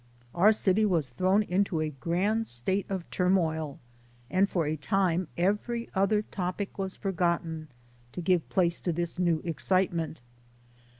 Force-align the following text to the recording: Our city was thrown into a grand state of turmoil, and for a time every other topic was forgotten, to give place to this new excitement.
Our 0.33 0.51
city 0.51 0.83
was 0.83 1.09
thrown 1.09 1.43
into 1.43 1.79
a 1.79 1.91
grand 1.91 2.47
state 2.47 2.87
of 2.89 3.07
turmoil, 3.11 3.77
and 4.31 4.49
for 4.49 4.65
a 4.65 4.75
time 4.75 5.27
every 5.37 5.91
other 5.93 6.23
topic 6.23 6.79
was 6.79 6.95
forgotten, 6.95 7.67
to 8.13 8.19
give 8.19 8.49
place 8.49 8.81
to 8.81 8.91
this 8.91 9.19
new 9.19 9.43
excitement. 9.45 10.19